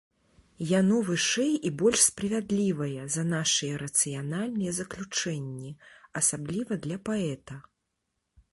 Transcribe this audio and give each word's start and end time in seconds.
Яно 0.67 0.95
вышэй 1.09 1.51
і 1.69 1.71
больш 1.81 1.99
справядлівае 2.09 3.03
за 3.15 3.23
нашыя 3.35 3.75
рацыянальныя 3.83 4.71
заключэнні, 4.81 5.71
асабліва 6.23 6.73
для 6.87 6.97
паэта. 7.11 7.55